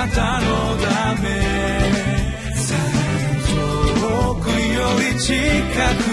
[0.00, 1.28] なたのため。
[4.00, 5.34] 遠くより近
[6.04, 6.09] く。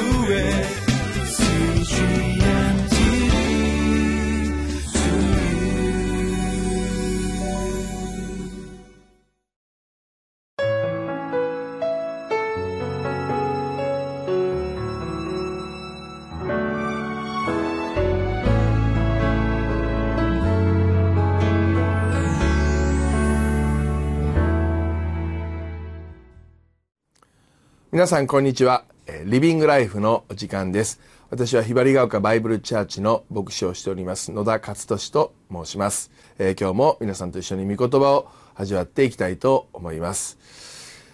[27.90, 28.84] 皆さんこんにちは。
[29.24, 31.00] リビングライフのお時間です。
[31.30, 34.34] 私はひばりが丘バイブルチャーチの牧師をしております。
[34.34, 40.38] 野田勝利と申します、えー、今日も皆さんと一緒に御言葉を味わっていきたいと思います、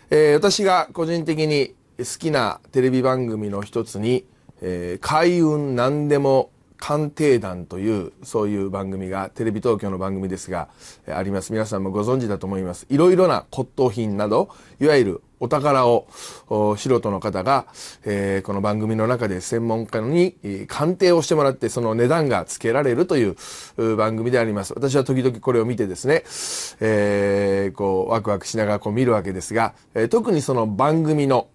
[0.09, 4.25] えー、私が個人的に好きなテレビ番組の一つに、
[4.61, 10.69] えー、開運何でも鑑定団というそういう番組がテレビ東京の番組ですが
[11.07, 11.53] あります。
[11.53, 12.87] 皆さんもご存知だと思います。
[12.89, 14.49] いろいろな骨董品など
[14.81, 16.07] いわゆるお宝を
[16.77, 17.65] 素人の方が、
[18.05, 20.37] えー、この番組の中で専門家に
[20.69, 23.35] 鑑定をしてもらってその値段がつけられるという
[23.97, 24.73] 番組であります。
[24.73, 26.23] 私は時々これを見てですね、
[26.79, 31.49] えー、こうワクワクしながらこう見るわけですが、えー、特にその番組の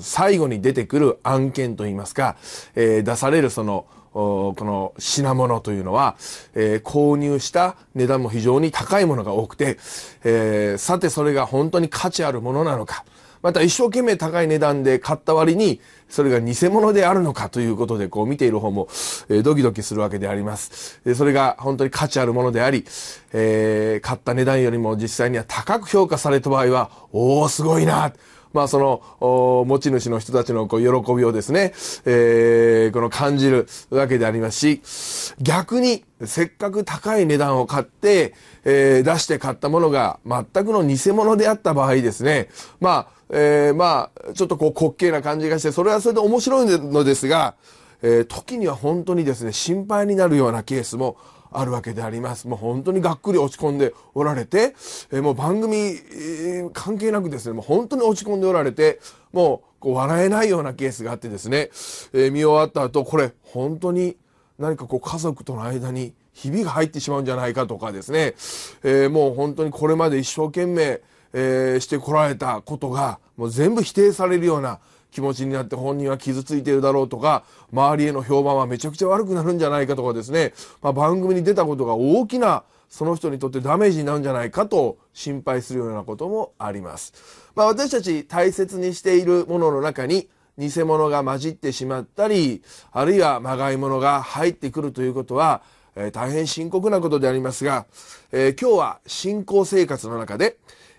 [0.00, 2.36] 最後に出てくる案件といいますか、
[2.74, 6.16] えー、出されるそのこの品物というのは、
[6.54, 9.76] えー、購入した値段も非常に高いものが多くて、
[10.24, 13.04] えー、さてそれが本当に価値あるものなのか、
[13.42, 18.88] また一生懸命高い値段で買った割に、それが偽物であるのかということで、こう見ている方も、
[19.28, 21.00] え、ドキドキするわけであります。
[21.04, 22.84] でそれが本当に価値あるものであり、
[23.32, 28.12] えー、買った値段よりも実際には高く評価された場合は、おー、すごいな。
[28.56, 31.74] まあその、持ち主の人たちのこう喜びをですね、
[32.06, 38.32] えー、この感じるわけでありますし、逆にせっかく高い値段を買って、
[38.64, 42.48] えー、出して買ったものが全くの偽物であった場合ですね、
[42.80, 47.56] まあ、えー、まあ、ちょっとこう滑稽な感じがして、それはそれで面白いのですが、
[48.00, 51.18] えー、時には本当にですね、心配になるようなケースも
[51.58, 52.48] あるわけであります。
[52.48, 54.74] もう本当にがっくり落ち込んでおられて、
[55.10, 59.00] え、もう番組、えー、関係なくですね、もう本当に落ち込んでおられて、
[59.32, 61.70] もうこう笑えないようなケースがあってですね、
[62.12, 64.16] えー、見終わった後、これ本当に
[64.58, 68.34] 何かこう家族との間にひびが入ってしまうんじゃないかとかですね、
[68.82, 71.00] えー、もう本当にこれまで一生懸命、
[71.32, 74.80] えー、してこられたことがもう全部否定されるような
[75.10, 80.52] 気持ちになって本人は傷ついてるだろうとか周りへの評判はめちゃくちゃ悪くなるんじゃないかとかですね、
[80.82, 87.12] まあ、番組に出たことが大きなその人にとってダメージになるんじゃないかと心配するようなこともあります。
[87.54, 90.28] まあ、私たち大切にしているものの中に
[90.58, 92.62] 偽物が混じってしまったり
[92.92, 95.62] あるいはまがい物が入ってくるということは、
[95.96, 97.86] えー、大変深刻なことでありますが、
[98.32, 100.56] えー、今日は信仰生活の中で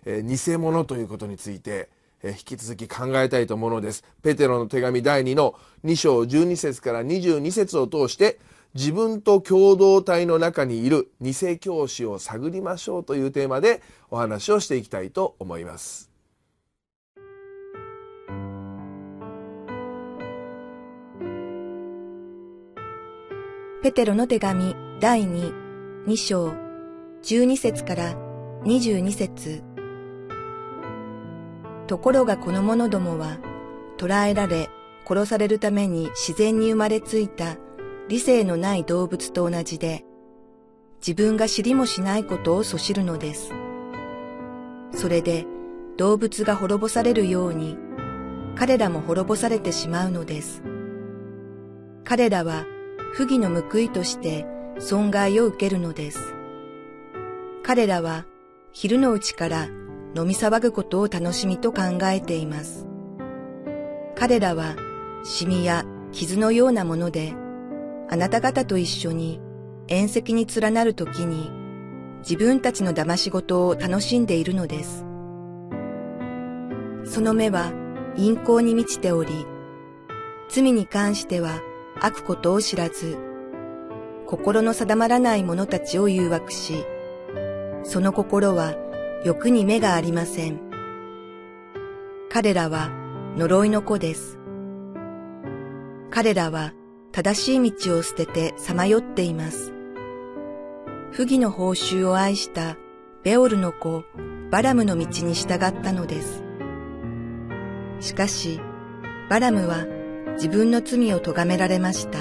[0.09, 1.89] えー、偽物ということについて、
[2.23, 4.03] えー、引き続き考えたいと思うのです。
[4.21, 5.55] ペテロの手紙第2の
[5.85, 8.39] 2章12節から22節を通して
[8.73, 16.11] 自分と共同体の中にいる偽教師を探りましょうというテーマでお話をしていきたいと思います。
[23.83, 26.47] ペテロの手紙第2、2章、
[27.23, 28.15] 12節から
[28.63, 29.63] 22節
[31.87, 33.37] ところがこの者どもは、
[33.97, 34.69] 捕らえられ、
[35.07, 37.55] 殺されるために自然に生まれついた
[38.09, 40.05] 理性のない動物と同じで、
[40.99, 43.51] 自分が知りもしないことをそしるのです。
[44.91, 45.45] それで
[45.97, 47.77] 動物が滅ぼされるように、
[48.55, 50.63] 彼らも滅ぼされてしまうのです。
[52.03, 52.65] 彼らは
[53.13, 54.45] 不義の報いとして
[54.79, 56.33] 損害を受けるのです。
[57.63, 58.25] 彼らは
[58.71, 59.67] 昼のうちから
[60.17, 62.87] 飲み騒ぐことを楽しみと考えています。
[64.15, 64.75] 彼らは
[65.23, 67.35] シミや傷のようなもので、
[68.09, 69.39] あなた方と一緒に
[69.87, 71.51] 縁石に連なる時に
[72.19, 75.05] 自分たちの騙し事を楽しんでいるのです。
[77.05, 77.71] その目は
[78.15, 79.45] 陰行に満ちており、
[80.49, 81.61] 罪に関しては
[82.01, 83.17] 悪ことを知らず、
[84.25, 86.85] 心の定まらない者たちを誘惑し、
[87.83, 88.73] その心は
[89.27, 90.57] 欲に目がありません。
[92.29, 92.89] 彼らは
[93.35, 94.39] 呪いの子です。
[96.09, 96.71] 彼らは
[97.11, 99.73] 正しい道を捨ててさまよっています。
[101.11, 102.77] 不義の報酬を愛した
[103.23, 104.05] ベオルの子
[104.49, 106.41] バラムの道に従ったのです。
[107.99, 108.61] しかし、
[109.29, 109.85] バラムは
[110.35, 112.19] 自分の罪を咎められました。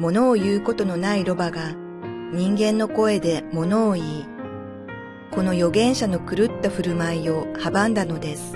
[0.00, 1.76] 物を言うことのないロバが
[2.32, 4.31] 人間の声で物を言い、
[5.32, 8.54] この預言者の狂った振る舞いを阻んだのです。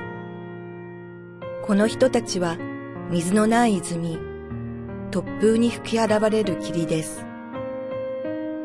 [1.63, 2.59] この人たちは
[3.11, 4.19] 水のない泉、
[5.11, 7.25] 突風に吹き払われる霧です。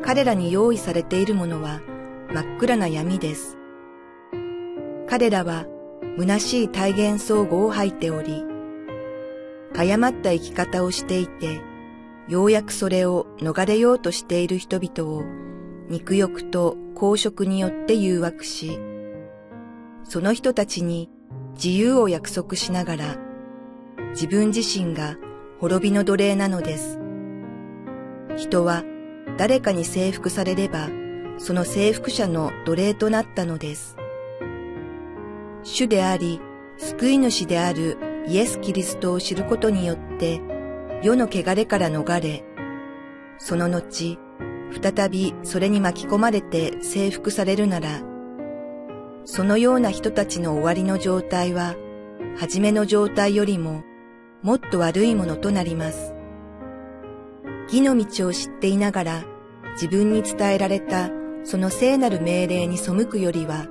[0.02, 1.80] 彼らに用意されているものは
[2.34, 3.56] 真っ暗な闇です。
[5.08, 5.64] 彼らは
[6.18, 8.44] 虚しい体現相互を吐いており、
[9.74, 11.62] 誤った生き方をしていて、
[12.28, 15.24] ようやくそれを逃れようとしている人々を
[15.92, 18.78] 肉欲と公職によって誘惑し、
[20.04, 21.10] その人たちに
[21.52, 23.18] 自由を約束しながら、
[24.12, 25.18] 自分自身が
[25.60, 26.98] 滅びの奴隷なのです。
[28.38, 28.84] 人は
[29.36, 30.88] 誰かに征服されれば、
[31.36, 33.98] その征服者の奴隷となったのです。
[35.62, 36.40] 主であり、
[36.78, 40.40] 救い主であるイエス・キリストを知ることによって、
[41.02, 42.44] 世の汚れから逃れ、
[43.36, 44.18] その後、
[44.80, 48.02] 再びそれに巻き込まれて征服されるなら、
[49.24, 51.76] そのような人たちの終わりの状態は、
[52.36, 53.84] 初めの状態よりも
[54.42, 56.14] もっと悪いものとなります。
[57.66, 59.24] 義の道を知っていながら
[59.74, 61.10] 自分に伝えられた
[61.44, 63.66] その聖なる命令に背くよりは、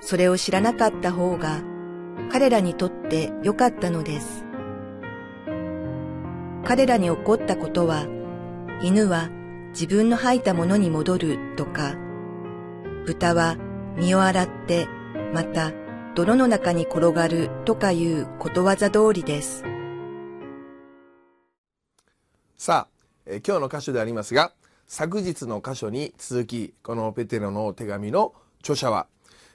[0.00, 1.62] それを知らなかった方が
[2.30, 4.44] 彼らにとって良かったのです。
[6.64, 8.06] 彼らに起こったことは、
[8.82, 9.28] 犬は
[9.70, 11.94] 自分の吐いたものに戻るとか、
[13.06, 13.56] 豚は
[13.96, 14.88] 身を洗って
[15.32, 15.72] また
[16.16, 19.64] 泥の中に転がるとかいうことわざ通りです。
[22.56, 24.52] さあ、え今日の箇所でありますが、
[24.88, 29.06] 昨日の箇所に続き、このペテロの手紙の著者は、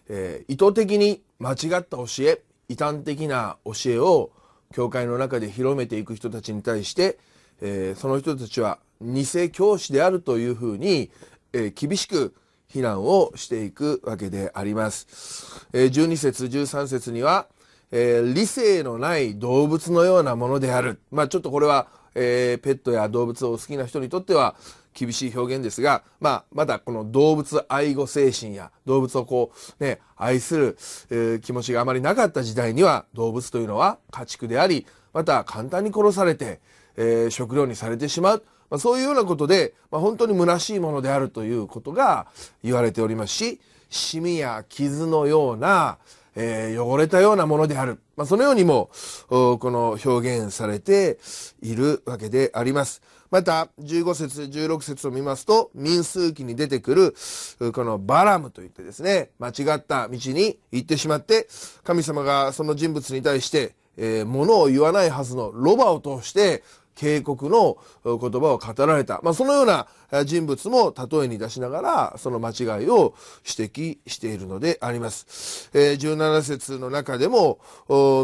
[0.07, 4.31] えー、意図的に間違った教え、異端的な教えを
[4.73, 7.19] 教会の中で広めていく人たちに対して、
[7.61, 11.11] えー、その人たちは偽教師であるというふうに、
[11.53, 12.35] えー、厳しく
[12.67, 15.67] 非難をしていくわけであります。
[15.73, 17.47] えー、12節13節には、
[17.91, 20.99] えー、理性のない動物のようなものである。
[21.11, 24.55] まあちょっとこれは、えー、ペットや動物を好きな人にとっては
[24.93, 30.77] 厳しい表現ですが、まあ、まだこの動物愛護精神や動物をこう、ね、愛する、
[31.09, 36.61] えー、気持ちがあまりなかった時代には動物というのは家畜であり、また簡単に殺されて、
[36.95, 38.43] えー、食料にされてしまう。
[38.69, 42.27] まあ、そういうようなことで、まあ、本当に虚しいものであるということが
[42.63, 43.59] 言われておりますし、
[43.89, 45.97] シミや傷のような、
[46.35, 47.99] えー、汚れたようなものである。
[48.17, 48.89] まあ、そのようにも、
[49.29, 51.17] この表現されて
[51.61, 53.01] いるわけであります。
[53.31, 61.47] また、15節、16節を見ますと、民数記に出てくる、このバラムといってですね、間違った道に行ってしまって、
[61.83, 66.63] 神様がその人物に対して、えー、物を言わないはずのロバを通して、
[66.95, 69.19] 警告の言葉を語られた。
[69.23, 69.87] まあ、そのような
[70.25, 73.13] 人物も例えに出しながら、その間違いを
[73.45, 75.69] 指摘しているのであります。
[75.73, 77.59] えー、17節の中でも、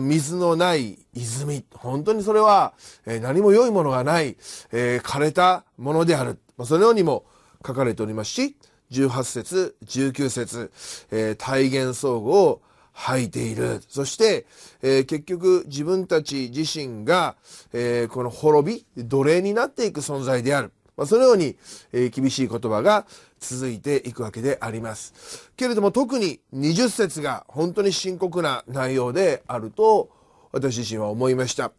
[0.01, 1.65] 水のない泉。
[1.73, 2.73] 本当にそれは、
[3.05, 4.37] え、何も良いものがない、
[4.71, 6.39] えー、枯れたものである。
[6.57, 7.25] まあ、そのようにも
[7.65, 8.55] 書かれておりますし、
[8.91, 10.71] 18節、19節、
[11.11, 12.61] えー、体現相互を
[12.93, 13.81] 吐いている。
[13.87, 14.45] そして、
[14.81, 17.35] えー、結局自分たち自身が、
[17.73, 20.71] えー、この滅び、奴隷になっていく存在である。
[20.97, 21.57] まあ、そのように、
[21.93, 23.05] えー、厳しい言葉が
[23.39, 25.51] 続いていくわけであります。
[25.55, 30.09] けれども特に20節が本当に深刻な内容であると
[30.51, 31.71] 私自身は思いました。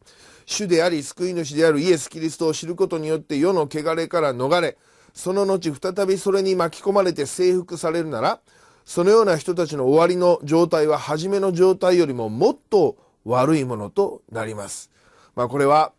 [0.46, 4.76] 主であり救い主であるイエス・キリストを知ることによって世の汚れから逃れ、
[5.14, 8.40] その後再びそれに巻き込まれて征服されるなら、
[8.84, 14.90] そのような人たちの終わりの状態は初めの状態よりももっと悪いものとなります。
[15.34, 15.92] まあこれは、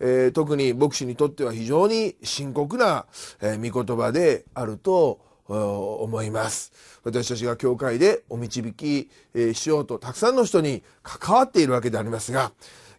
[0.00, 3.06] えー、特に牧師にとっては非常に深刻な、
[3.40, 6.72] えー、御言葉であると思います。
[7.04, 12.52] 私たちが教会でお導き、えー、しようとたくさんの人に関わっているわけでありますが、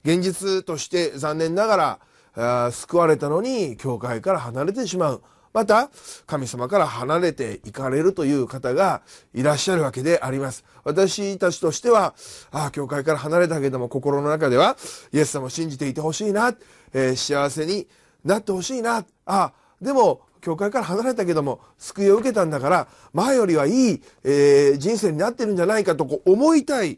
[0.03, 1.99] 現実として残念なが
[2.35, 5.21] ら救われたのに教会から離れてしまう。
[5.53, 5.89] また、
[6.27, 9.01] 神様から離れていかれるという方が
[9.33, 10.63] いらっしゃるわけであります。
[10.83, 12.13] 私たちとしては、
[12.51, 14.77] ああ、教会から離れたけども、心の中では、
[15.11, 16.55] イエス様を信じていてほしいな、
[16.93, 17.87] えー、幸せに
[18.23, 26.97] なってほしいな、ああ、でも、教会から離れたけども、救いを受けたんだから、前よりはいい、えー、人生になってるんじゃないかとこう思いたい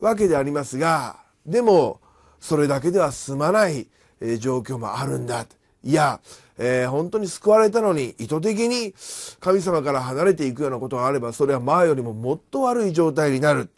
[0.00, 1.16] わけでありますが、
[1.46, 2.00] でも、
[2.40, 3.88] それだけでは済まない、
[4.20, 5.46] えー、状況もあるんだ。
[5.82, 6.20] いや、
[6.58, 8.94] えー、本当に救われたのに意図的に
[9.40, 13.68] 神様から離れていくようなことがあれば、それは前よりももっと悪い状態になる。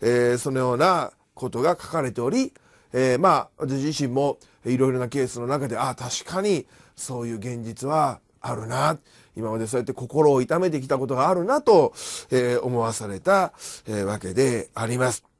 [0.00, 2.52] えー、そのようなことが書かれており、
[2.92, 6.66] えー、まあ、私自身もいろいろなケースの中で、ああ、確かに
[6.96, 8.98] そういう現実はあるな。
[9.36, 11.94] 今までそうやって心を痛めてきたことがあるなと、
[12.30, 13.52] え、思わされた、
[13.86, 15.31] え、わけであります。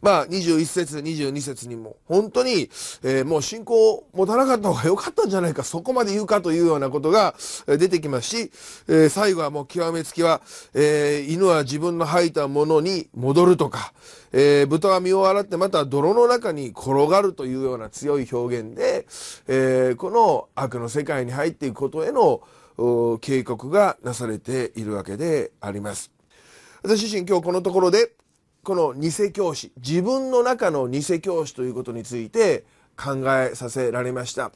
[0.00, 2.70] まあ、21節、22節にも、本当に、
[3.02, 7.34] えー、もう信仰を持たなかった方が良かったんじゃないか、そこまで言うかというようなことが
[7.66, 8.50] 出てきますし、
[8.88, 10.42] えー、最後はもう極めつきは、
[10.74, 13.92] えー、犬は自分の吐いたものに戻るとか、
[14.32, 19.06] えー、豚は身を洗ってまた泥の中に転がるというような強い表現で、
[19.46, 22.40] えー、この悪の世界に入っていくことへの
[23.20, 26.10] 警告がなされているわけであります。
[26.82, 28.12] 私自身今日このところで
[28.64, 32.64] この偽教師、自分の中の偽教師ということについて
[32.96, 34.52] 考えさせられました。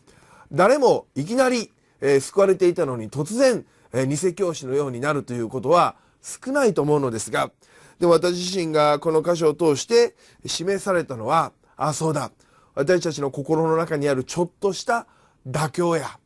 [0.52, 7.50] 誰もいきなり、えー、救われていたのに突然、えー、偽教師のようになるということは少ないと思うのですが、
[7.98, 12.30] で私自身がこの箇所を通して示されたのは、あ、そうだ。
[12.76, 15.08] 私たちの心の中にあるちょっとした
[15.48, 16.16] 妥協や、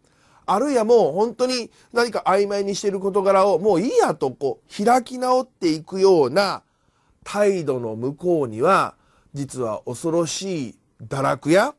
[0.44, 6.62] あるいはもう本当に何か曖昧にしている事柄をもういいやとこう開き直っていくような
[7.24, 8.94] 態度の向こうには
[9.34, 11.74] 実は恐ろしい堕落や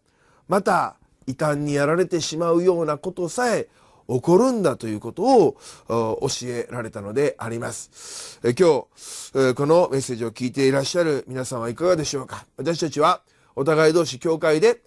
[0.48, 0.96] また
[1.28, 3.68] 異端にやられてしまうようなことさえ
[4.08, 5.58] 起こるんだということを
[5.88, 8.40] 教えられたのであります。
[8.44, 8.88] え今
[9.34, 12.46] 日このメッセージを聞いていらっしゃる皆さんはいかがでしょうか？
[12.58, 13.22] 私たちは
[13.56, 14.82] お互い同士教会で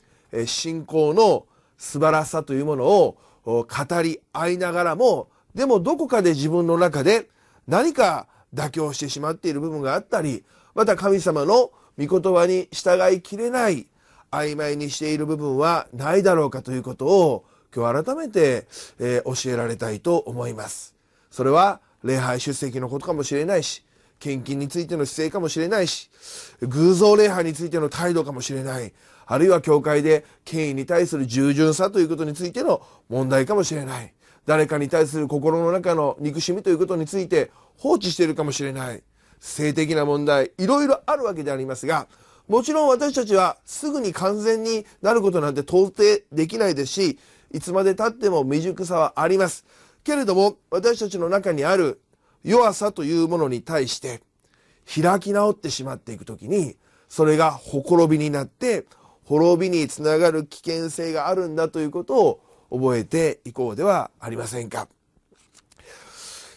[0.46, 1.46] 信仰の
[1.78, 3.66] 素晴らしさというものを語
[4.02, 7.28] り合いながらもでもどこかで自分の中で
[7.66, 10.44] 何か妥協してしまっている部分があったり、
[10.74, 13.86] また神様の御言葉に従いきれない、
[14.30, 17.44] 曖昧にしている部分はないだろうかということを
[17.74, 18.66] 今日改めて、
[18.98, 20.94] えー、教えられたいと思います。
[21.30, 23.84] それは礼拝出席のことかもしれないし、
[24.18, 26.10] 献金についての姿勢かもしれないし、
[26.62, 28.92] 偶像礼拝についての態度かもしれない。
[29.26, 34.12] あるいは教会で権威に対する従順さということについての問題かもしれない。
[34.46, 39.02] 誰かに対する心の中の憎しみということについて放置しているかもしれない。
[39.40, 42.06] 性的な問題、いろいろあるわけでありますが、
[42.48, 47.18] もちろん私たちはすぐに完全になることなんて到底できないですし、
[47.52, 49.64] いつまで経っても未熟さはあります。
[50.02, 52.00] けれども、私たちの中にある
[52.42, 54.22] 弱さというものに対して、
[55.02, 56.76] 開き直ってしまっていくときに、
[57.08, 58.84] それがほころびになって、
[59.24, 62.40] 滅びにつながる危険性があるんだということを
[62.74, 64.88] 覚えていこうではありませんか。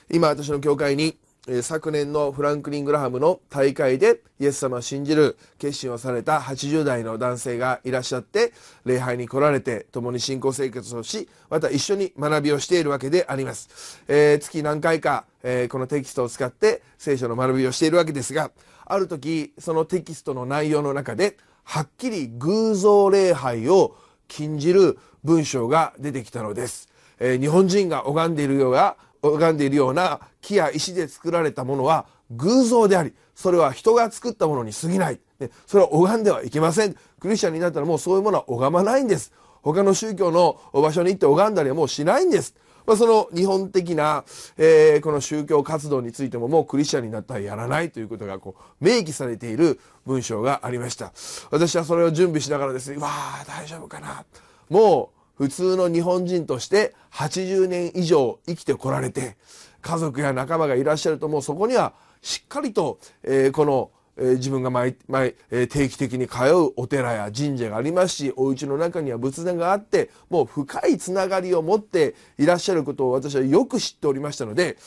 [0.10, 1.18] 今私の教会に、
[1.50, 8.52] え昨年のフランクリン・グラハムの大会でイエス様を信じる決心をされた80代の男性がいらっしゃって
[8.84, 18.52] 礼拝に来られて共に信仰生活をしまた一緒に学びをしているわけであります、えー、月何回か、えー、このテキストを使って聖書の学びをしているわけですが
[18.86, 23.96] ある時そのテキストの内容の中ではっきり偶像礼拝を
[24.28, 35.20] 禁じる文章が出てきたのです、えー、日本人が拝んでいるような拝んでいるような木や石で作られたものは偶像であり、それは人が作ったものに過ぎない。
[35.66, 36.96] それは拝んではいけません。
[37.20, 39.32] クリスチャンになったらもうそういうものは拝まないんです。
[39.62, 42.56] 他の宗教の場所に行って拝んだりはもうしないんです。
[42.88, 44.24] まあ、その日本的な、
[44.58, 51.12] えー、この宗教活動についてももうクリスチャンになったらやらないということがこう明記されている文章がありました。
[51.52, 54.26] 私はそれを準備しながらですね、わあ、大丈夫かな。
[54.70, 59.36] もう普通の日本人として80年以上生きてこられて、
[59.82, 74.78] 家族や仲間がいらっしゃるともうそこにはしっかりと、えー、この、えー、自分が毎毎、えー、定期的に通うお寺や神社がありますし、お家の中には仏壇があって、もう深いつながりを持っていらっしゃることを私はよく知っておりましたので、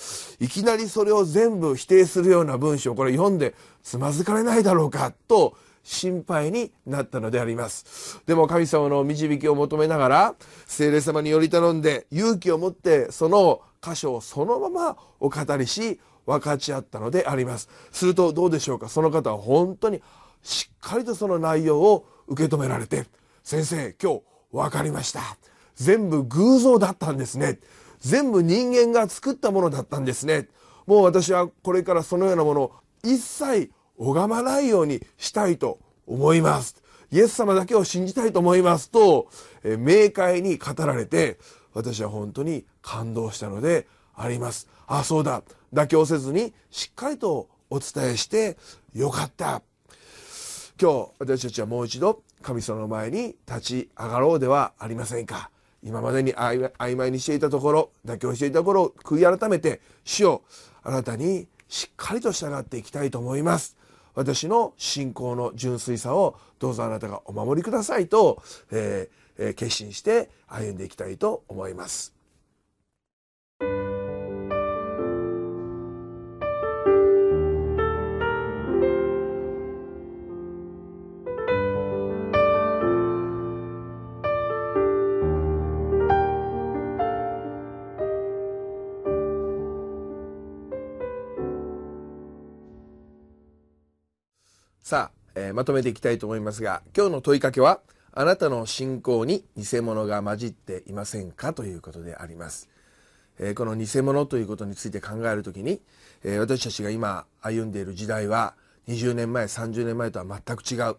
[0.40, 8.20] いきなりそれを全部否定するような文章、これ読んでつまずかれないだろうかと、心配になったのであります。
[8.26, 10.34] でも神様の導きを求めながら、
[10.66, 17.68] 聖霊様により頼んで、勇気を持ってその箇所をそのままお語りし、分かち合ったのであります。
[17.92, 18.88] するとどうでしょうか？
[18.88, 20.02] その方は本当に
[20.42, 23.06] しっかりとその内容を受け止められて、
[23.42, 24.22] 先生、今日
[24.52, 25.20] 分かりました。
[25.74, 27.58] 全部偶像だったんですね。
[28.00, 30.48] 全部人間が作ったものだったんですね。
[30.86, 32.72] もう私はこれからそのようなものを
[33.02, 36.82] 一切拝まないようにしたいと思います。
[37.12, 39.28] イエス様だけを信じたいと思いますと、
[39.64, 41.38] え明快に語られて、
[41.74, 44.68] 私は本当に感動したのであります。
[44.86, 45.42] あ、そうだ。
[45.72, 48.56] 妥協せずにしっかりとお伝えして
[48.94, 49.62] よかった。
[50.80, 55.50] 今日私たちはもう一度神様の前に立ち上がろうではありませんか。
[55.82, 60.42] 今までに曖昧にしていたところ、妥協していたところを悔い改めて、主を
[60.82, 63.76] あなたにしっかりと従っていきたいと思います。
[64.14, 72.19] 私の信仰の純粋さをどうぞあなたがお守りくださいと、えー、決心して歩んでいきたいと思います。
[95.50, 97.80] えーまとめていきたいと思いますが、今日の問いかけは、
[98.12, 102.68] あなたの信仰に偽物が混じっていませんかということであります。
[103.40, 105.80] えーこの偽物ということについて考えるときに、
[106.22, 108.54] えー私たちが今歩んでいる時代は、
[108.86, 110.96] 20年前、30年前とは全く違う。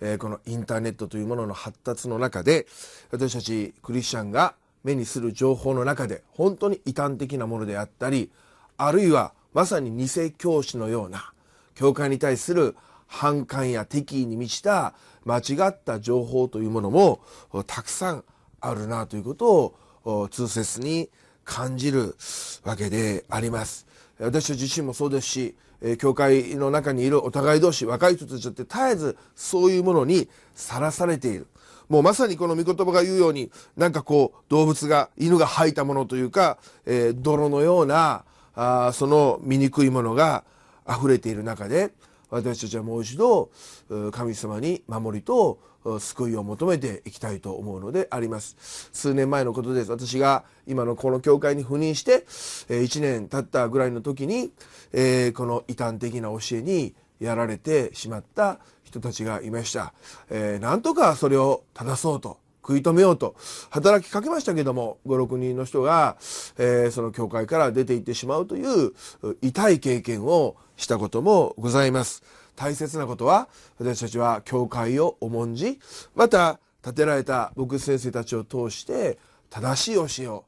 [0.00, 2.66] えこのインターネットというものの発達の中で、
[3.12, 8.32] 私たちクリスチャンが目にする情報の中で、本当に異端的なものであったり、
[8.78, 11.32] あるいはまさに偽教師のような、
[11.76, 12.74] 教会に対する
[13.12, 14.94] 反感や敵意に満ちた
[15.26, 17.20] 間違った情報というものも
[17.66, 18.24] たくさん
[18.58, 21.10] あるなということを痛切に
[21.44, 22.16] 感じる
[22.64, 23.86] わけであります。
[24.18, 31.46] 私自身もそうですし、え教会の中にいるお互い同士、若い人たちだって絶えずそういうものにさらされている。
[31.90, 40.44] もうまさにこの御言葉が言うように、なんかこう動物が、犬が吐いたものというか、えー泥のような、あその醜いものが
[40.88, 41.92] 溢れている中で、
[42.32, 43.50] 私たちはもう一度
[44.10, 45.58] 神様に守りと
[46.00, 48.88] 救いを求めていきたいと思うのであります。
[48.92, 49.90] 数年前のことです。
[49.90, 52.24] 私が今のこの教会に赴任して
[52.68, 54.52] 1年経ったぐらいの時に
[54.92, 59.94] えこの異端的な教えにやられてしまった人たちがいました、
[60.30, 63.34] えーなんとかそれを正そうと食い止めようと
[63.70, 66.16] 働きかけましたけども56人の人が、
[66.58, 68.92] えーその教会から出て行ってしまうという
[69.40, 72.22] 痛い経験をしたこともございます。
[72.54, 75.80] 大切なことは私たちは教会を重んじ
[76.14, 79.18] また建てられた牧師先生たちを通して
[79.50, 80.44] 正しい教えを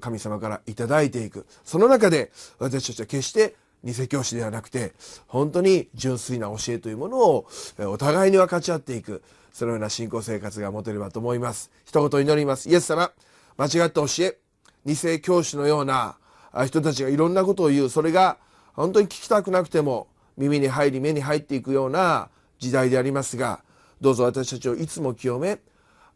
[0.00, 1.46] 神様からいいていく。
[1.64, 4.92] その中で私たちは決して偽教師ではなくて
[5.26, 7.46] 本当に純粋な教えというものを
[7.78, 11.70] えお互いに分かち合っていくそのような信仰生活が持てればと思います。
[11.84, 12.68] 一言祈ります。
[12.68, 13.10] イエス様
[13.56, 14.38] 間違った教え
[14.86, 16.16] 偽教師のような
[16.52, 17.88] あ人たちがいろんなことを言う。
[17.88, 18.38] それが
[18.74, 23.62] 本当に聞きたくなくても耳に入り目に入っていくような時代でありますが
[24.00, 25.58] どうぞ私たちをいつも清め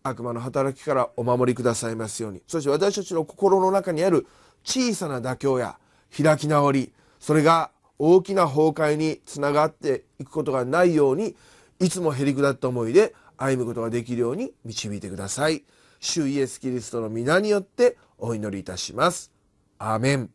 [0.05, 2.43] 悪魔の働きからお守りくださいますように。
[2.47, 4.27] そして私たちの心の中にある
[4.65, 5.79] 小さな妥協や
[6.17, 11.37] 開き直りそれが大きな崩壊につながっていくことがないように
[11.79, 15.63] いつもへりくだった思いで歩むことができるように導いてください。
[16.01, 19.31] 主イエス・キリストの皆によってお祈りいたします。
[19.79, 20.31] アーメン。